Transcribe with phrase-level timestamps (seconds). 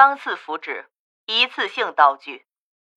[0.00, 0.86] 钢刺符纸，
[1.26, 2.46] 一次性道具。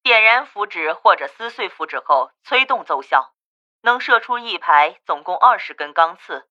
[0.01, 3.33] 点燃符纸或者撕碎符纸后，催动奏效，
[3.81, 6.47] 能射出一排总共二十根钢刺。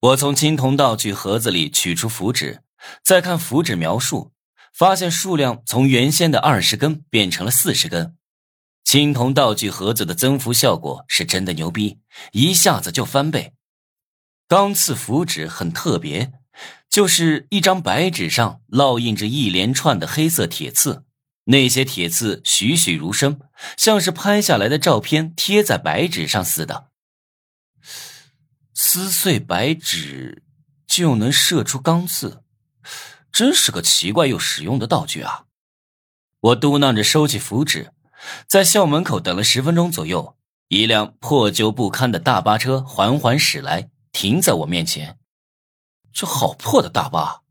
[0.00, 2.64] 我从青铜道具盒子里取出符纸，
[3.04, 4.32] 再看符纸描述，
[4.74, 8.18] 发现数量从原先的二十根变成了四十根。
[8.82, 12.00] 青铜道具盒子的增幅效果是真的牛逼，
[12.32, 13.54] 一下子就翻倍。
[14.48, 16.32] 钢刺符纸很特别，
[16.92, 21.06] 就是一张白纸上烙印着一连串的黑色铁刺。
[21.44, 23.40] 那些铁刺栩栩如生，
[23.78, 26.90] 像是拍下来的照片贴在白纸上似的。
[28.74, 30.44] 撕碎白纸
[30.86, 32.44] 就能射出钢刺，
[33.32, 35.46] 真是个奇怪又实用的道具啊！
[36.40, 37.92] 我嘟囔着收起符纸，
[38.46, 40.36] 在校门口等了十分钟左右，
[40.68, 45.18] 一辆破旧不堪的大巴车缓缓驶来，停在我面前。
[46.12, 47.42] 这好破的大巴，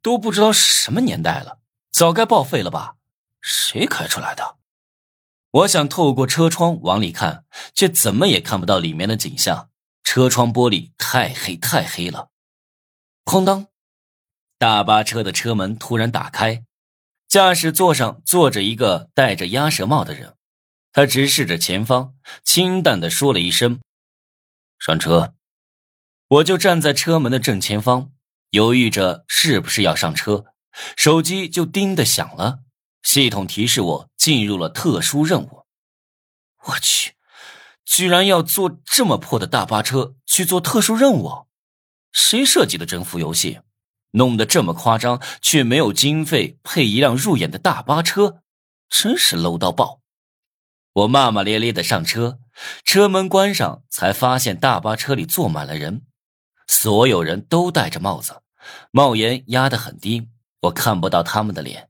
[0.00, 2.96] 都不知道是什么年代了，早该报废了吧？
[3.40, 4.56] 谁开出来的？
[5.50, 9.70] 我想透过车窗往里看，却怎么也看不到里面的景象。
[10.02, 12.30] 车窗玻璃太黑，太黑了。
[13.24, 13.66] 哐当，
[14.58, 16.64] 大巴车的车门突然打开，
[17.28, 20.36] 驾驶座上坐着一个戴着鸭舌帽的人。
[20.92, 23.80] 他直视着前方，清淡的说了一声
[24.80, 25.34] ：“上车。”
[26.28, 28.10] 我就站在车门的正前方，
[28.50, 30.44] 犹豫着是不是要上车，
[30.94, 32.58] 手机就叮的响了。
[33.02, 35.64] 系统提示我进入了特殊任务。
[36.66, 37.14] 我去，
[37.86, 41.46] 居然要坐这么破的大巴车去做特殊任务？
[42.12, 43.60] 谁设计的征服游戏？
[44.10, 48.42] 弄得这么夸张，却没有经费配一辆入眼的大巴车，
[48.90, 50.02] 真是 low 到爆！
[50.92, 52.38] 我骂骂咧咧的上车，
[52.84, 56.02] 车门关上，才发现大巴车里坐满了人，
[56.80, 58.40] 所有人都戴着帽子，
[58.92, 60.28] 帽檐压得很低，
[60.60, 61.88] 我看不到他们的脸。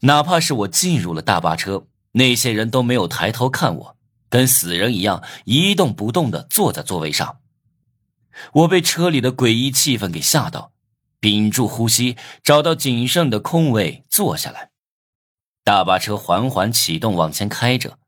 [0.00, 3.96] 哪怕是我进入了大巴车，那些人都没有抬头看我，
[4.28, 7.38] 跟死人一样一动不动的坐在座位上。
[8.52, 10.72] 我被车里的诡异气氛给吓到，
[11.20, 14.72] 屏住呼吸，找到仅剩的空位坐下来。
[15.62, 18.00] 大巴车缓缓启动，往前开着。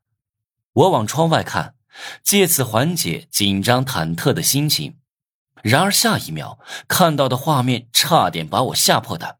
[0.73, 1.75] 我往窗外看，
[2.21, 4.97] 借此缓解紧张忐忑的心情。
[5.63, 9.37] 然而下一秒看到的画面差点把我吓破胆。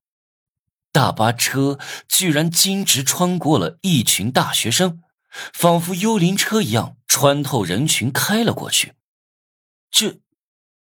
[0.92, 5.02] 大巴车居然径直穿过了一群大学生，
[5.54, 8.96] 仿佛幽灵车一样穿透人群开了过去。
[9.92, 10.20] 这，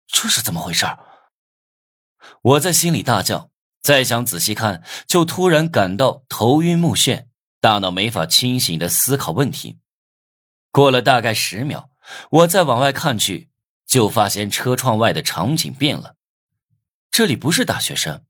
[0.06, 0.86] 这是怎么回事？
[2.42, 3.50] 我在心里大叫，
[3.80, 7.26] 再想仔细看，就突然感到头晕目眩，
[7.60, 9.78] 大脑没法清醒的思考问题。
[10.70, 11.90] 过了大概十秒，
[12.30, 13.50] 我再往外看去，
[13.88, 16.14] 就发现车窗外的场景变了。
[17.10, 18.22] 这里不是大学生。